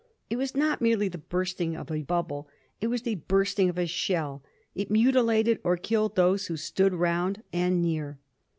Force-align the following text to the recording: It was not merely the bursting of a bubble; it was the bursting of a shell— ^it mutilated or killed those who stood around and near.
It 0.31 0.35
was 0.37 0.55
not 0.55 0.81
merely 0.81 1.09
the 1.09 1.19
bursting 1.19 1.75
of 1.75 1.91
a 1.91 2.01
bubble; 2.01 2.49
it 2.81 2.87
was 2.87 3.03
the 3.03 3.13
bursting 3.27 3.69
of 3.69 3.77
a 3.77 3.85
shell— 3.85 4.41
^it 4.75 4.89
mutilated 4.89 5.59
or 5.63 5.77
killed 5.77 6.15
those 6.15 6.47
who 6.47 6.57
stood 6.57 6.91
around 6.93 7.43
and 7.53 7.83
near. 7.83 8.17